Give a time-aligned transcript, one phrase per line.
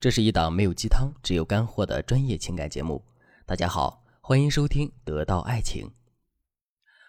[0.00, 3.04] 这是一档没有鸡汤，只有干货的专业情感节目。
[3.44, 5.86] 大家好，欢迎收听《得到爱情》。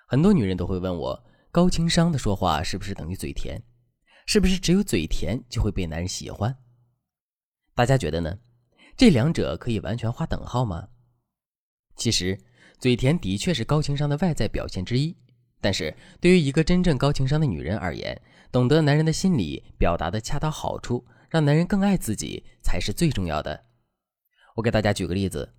[0.06, 1.24] 很多女人都会问我，
[1.54, 3.64] 高情商的说话是不是等于嘴甜？
[4.26, 6.54] 是不是只有嘴甜就会被男人喜欢？
[7.74, 8.38] 大家觉得呢？
[8.98, 10.90] 这两者可以完全划等号吗？
[11.96, 12.38] 其实，
[12.78, 15.16] 嘴甜的确是高情商的外在表现之一。
[15.62, 18.22] 但是对于一个真正高情商的女人而言，
[18.52, 21.06] 懂得男人的心理，表达的恰到好处。
[21.32, 23.64] 让男人更爱自己才是最重要的。
[24.54, 25.54] 我给大家举个例子，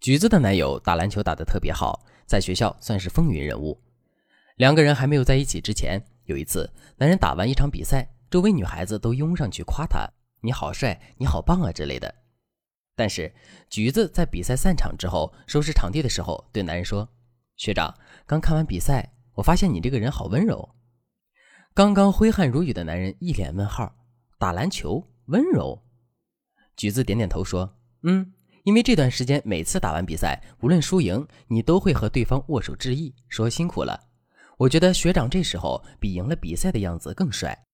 [0.00, 3.80] 橘子的男友打篮球打得特别好，在学校算是风云人物。
[4.56, 10.10] 两个人还没有在一起之前，有一次，男人打完一场比赛，周围女孩子都拥上去夸他
[10.42, 12.12] ：“你好帅，你好棒啊”之类的。
[12.96, 13.32] 但是
[13.70, 17.08] 橘子在比赛散场之后，收拾场地的时候，对男人说
[17.56, 20.74] ：“学长，刚看完比赛，我发现你这个人好温柔。”
[21.74, 23.94] 刚刚挥汗如雨的男人一脸问号。
[24.40, 25.82] 打篮球温柔，
[26.74, 28.32] 橘子点点头说：“嗯，
[28.62, 34.00] 因为这段时间每次打完比赛，无论输赢，你都会和对方握手致意，说辛苦了。
[34.56, 37.66] 我觉得学长这时候比赢了比赛的样子更帅。”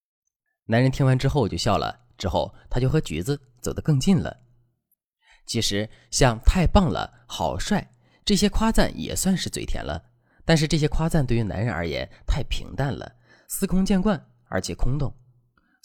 [0.67, 4.37] 男人听完之后就笑了，之后他就和橘子走得更近了。
[5.47, 7.93] 其实像太棒了、好帅
[8.25, 10.03] 这些夸赞也算是嘴甜了，
[10.45, 13.15] 但是这些夸赞对于男人而言太平淡了，
[13.47, 15.15] 司空见惯，而且空洞。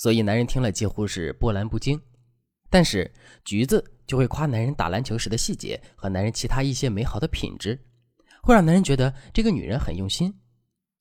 [0.02, 2.02] 所以男人听了几乎是波澜不惊，
[2.72, 3.14] 但是
[3.46, 7.80] 橘子就会夸男人打篮球时的细节和男人其他一些美好的品质，
[8.42, 10.34] 会让男人觉得这个女人很用心。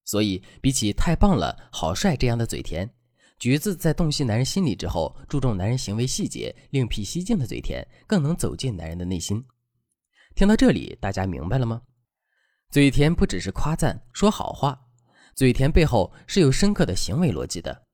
[0.04, 2.90] 所以比起太棒了、好帅这样的嘴甜，
[3.38, 9.42] 橘子在洞悉男人心理之后，注重男人行为细节、另辟蹊径的嘴甜，更能走进男人的内心。
[10.34, 11.80] 听到这里，大家明白了吗？
[12.68, 14.78] 嘴甜不只是夸赞、说好话，
[15.34, 17.86] 嘴甜背后是有深刻的行为逻辑的。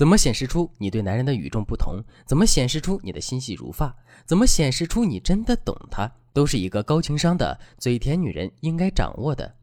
[0.00, 2.02] 怎么显示出你对男人的与众不同？
[2.24, 3.94] 怎么显示出你的心细如发？
[4.24, 6.10] 怎么显示出你真的懂他？
[6.32, 9.56] 都是一个高情商的嘴甜女人应该掌握的。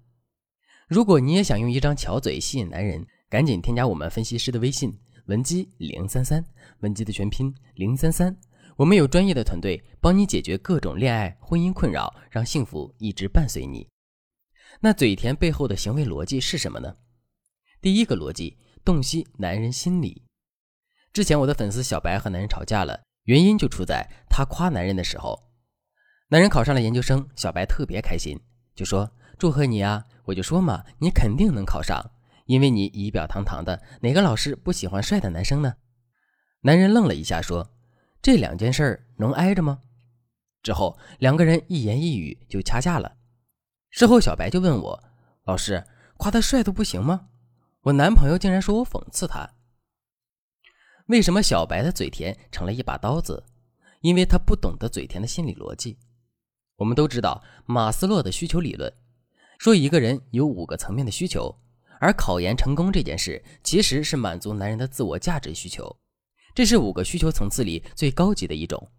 [0.88, 4.96] 如果你也想用一张巧嘴吸引男人，赶紧添加我们分析师的微信
[5.26, 6.46] 文姬零三三，
[6.82, 8.38] 文姬的全拼零三三。
[8.76, 13.88] 我们有专业的团队帮你解决各种恋爱、婚姻困扰，让幸福一直伴随你。
[14.82, 16.96] 那嘴甜背后的行为逻辑是什么呢？
[17.82, 20.27] 第一个逻辑，洞悉男人心理。
[21.18, 25.50] 之前我的粉丝小白和男人吵架了，原因就出在他夸男人的时候。
[26.28, 28.40] 男人考上了研究生，小白特别开心，
[28.76, 32.12] 就说：“祝贺你啊！”我就说嘛：“你肯定能考上，
[32.46, 35.74] 因为你仪表堂堂的，哪个老师不喜欢帅的男生呢？”
[36.62, 37.68] 男人愣了一下，说
[38.22, 39.80] ：“这两件事儿能挨着吗？”
[40.62, 43.12] 之后两个人一言一语就掐架了。
[43.90, 45.04] 事后小白就问我
[45.48, 45.84] ：“老师，
[46.18, 47.30] 夸他帅都不行吗？
[47.82, 49.50] 我男朋友竟然说我讽刺他。”
[51.08, 53.44] 为什么小白的嘴甜成了一把刀子？
[54.02, 55.98] 因为他不懂得嘴甜的心理逻辑。
[56.76, 58.94] 我们都知道马斯洛的需求理论，
[59.58, 61.60] 说一个人有五个层面的需求，
[62.00, 65.98] 而考研成功这件事其实是满足男人的自我价值需求，
[66.54, 68.92] 这是五个需求层次里最高级的一种。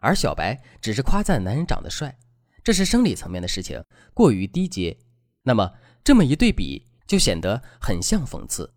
[0.00, 2.18] 而小白只是夸赞男人长得帅，
[2.64, 4.98] 这是生理层面的事情，过于低阶。
[5.42, 8.73] 那么这么一对比，就显得很像讽刺。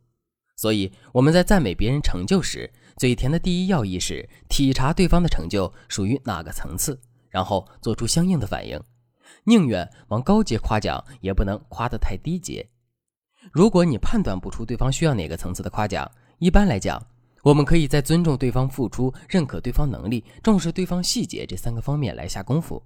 [0.57, 8.81] 所以我们在赞美别人成就时，嘴甜的第一要义是体察对方的成就属于哪个层次，然后做出相应的反应。
[9.43, 12.67] 宁愿往高阶夸奖，也不能夸得太低阶。
[13.53, 16.09] 如果你判断不出对方需要哪个层次的夸奖，
[16.39, 17.01] 一般来讲，
[17.43, 22.83] 我们可以在尊重对方付出、认可对方能力、重视对方细节这三个方面来下功夫。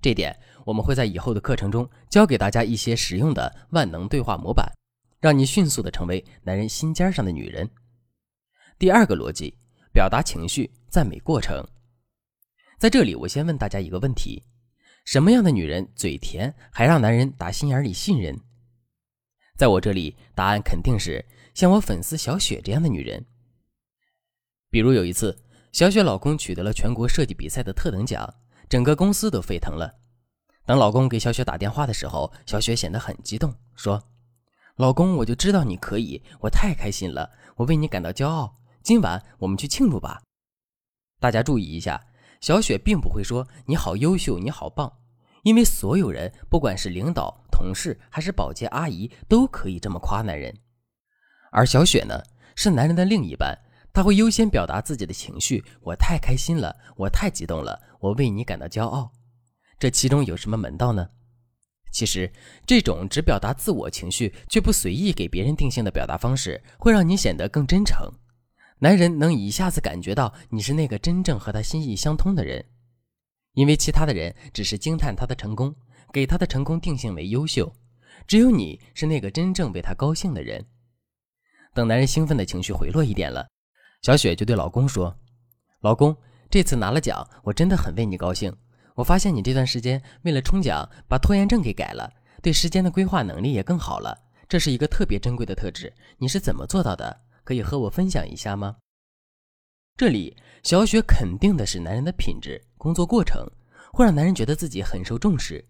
[0.00, 4.70] 这点我们会在以后的课程中教给大家一些实用的万能对话模板。
[5.20, 7.68] 让你迅速的成为男人心尖上的女人。
[8.78, 9.58] 第二个逻辑，
[9.92, 11.66] 表达情绪，赞美过程。
[12.78, 14.44] 在这里，我先问大家一个问题：
[15.04, 18.38] 什么样的女人嘴甜，还让男人打心眼里信任？
[19.56, 21.24] 在我这里，答案肯定是
[21.54, 23.26] 像我粉丝小雪这样的女人。
[24.70, 25.36] 比如有一次，
[25.72, 28.32] 小雪老公取得了全国设计比赛的特等奖，
[28.68, 29.98] 整个公司都沸腾了。
[30.64, 34.00] 等老公给小雪打电话的时候，小雪显得很激动，说。
[34.78, 38.54] 老公，我就知道你可以，我太开心了，我为你感到骄傲。
[38.80, 40.22] 今晚我们去庆祝吧。
[41.18, 42.00] 大家注意一下，
[42.40, 44.92] 小雪并不会说你好优秀，你好棒，
[45.42, 50.56] 因为所有人，不管是领导、同事还是保洁阿姨，都可以这么夸男人。
[51.50, 52.22] 而小雪呢，
[52.54, 53.58] 是男人的另一半，
[53.92, 55.64] 她会优先表达自己的情绪。
[55.80, 59.10] 我太开心了，我太激动了，我为你感到骄傲。
[59.76, 61.08] 这其中有什么门道呢？
[61.90, 62.30] 其实，
[62.66, 68.08] 这种只表达自我情绪却不随意给别人定性的表达方式，会让你显得更真诚。
[68.80, 72.64] 男人能一下子感觉到你是那个真正和他心意相通的人，
[73.54, 75.74] 因为其他的人只是惊叹他的成功，
[76.12, 77.72] 给他的成功定性为优秀，
[78.26, 80.64] 只有你是那个真正为他高兴的人。
[81.74, 83.48] 等男人兴奋的情绪回落一点了，
[84.02, 85.16] 小雪就对老公说
[85.82, 86.16] ：“老公，
[86.48, 88.54] 这次拿了奖，我真的很为你高兴。
[88.98, 92.12] 我发现你这段时间为了冲奖，把拖延症给改了，
[92.42, 95.94] 对时间的规划能力也更好了，这是一个特别珍贵的特质。
[96.16, 98.76] 你是怎么做到的？”可以和我分享一下吗？
[99.96, 103.46] 这里小雪肯定的是男人的品质，工作过程
[103.92, 105.64] 会让男人觉得自己很受重视，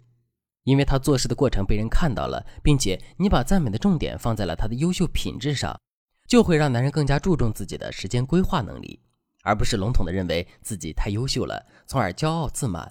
[0.64, 5.78] 因为他做事的过程被人看到了，并且你把赞美的重点放在了他的优秀品质上，
[6.26, 8.98] 就会让男人更加注重自己的时间规划能力，
[9.42, 12.90] 而不是笼统的认为自己太优秀了，从而骄傲自满。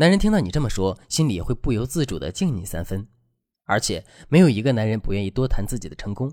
[0.00, 3.06] 男人听到你这么说，心里会不由自主的敬你三分，
[3.66, 6.32] 而且没有一个男人不愿意多谈自己的成功。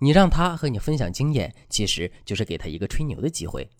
[0.00, 3.70] 你让他和你分享经验，其实就是给他一个吹牛的机会。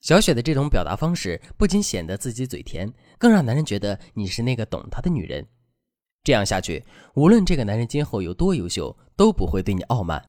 [0.00, 5.46] 小雪的这种表达方式不仅显得自己嘴甜，更让男人觉得你是那个懂他的女人。
[6.24, 6.84] 这样下去，
[7.14, 10.28] 无论这个男人今后有多优秀，都不会对你傲慢。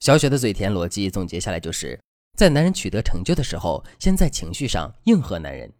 [0.00, 2.00] 小雪的嘴甜逻辑总结下来就是：
[2.36, 5.72] 在男人取得成就的时候，先在情绪上应和男人。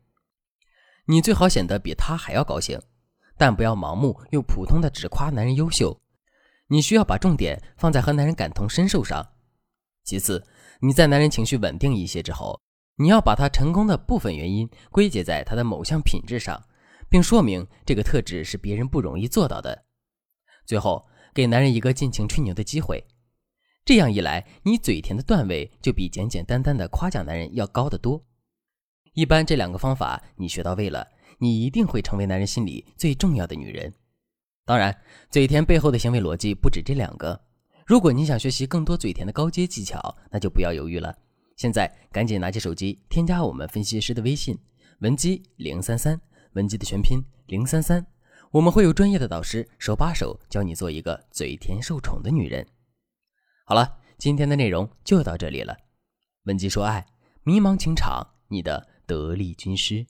[1.10, 2.78] 你最好显得比他还要高兴，
[3.38, 5.98] 但不要盲目又普通的只夸男人优秀。
[6.66, 9.26] 你需要把重点放在和男人感同身受上。
[10.04, 10.46] 其次，
[10.80, 12.60] 你在男人情绪稳定一些之后，
[12.96, 16.62] 你要把他成功的部分原因归结在他的某项品质上，
[17.08, 19.86] 并说明这个特质是别人不容易做到的。
[20.66, 23.02] 最后，给男人一个尽情吹牛的机会。
[23.86, 28.26] 这样一来，你嘴甜的段位就比简简单单的夸奖男人要高得多。
[29.18, 31.04] 一般这两个方法你学到位了，
[31.38, 33.92] 你一定会成为男人心里最重要的女人。
[34.64, 34.96] 当然，
[35.28, 37.40] 嘴甜背后的行为逻辑不止这两个。
[37.84, 41.12] 如果你想学习更多嘴甜的高阶技巧，那就不要犹豫了。
[41.56, 44.56] 现在赶紧拿起手机，添加我们分析师的微信
[45.00, 46.20] 文姬零三三，
[46.52, 48.06] 文姬的全拼零三三，
[48.52, 52.64] 我们会有专业的导师手把手教你做一个嘴甜受宠的女人。
[53.64, 55.76] 好了，今天的内容就到这里了。
[56.44, 57.04] 文姬说爱，
[57.42, 60.06] 迷茫情场，你的得力军师。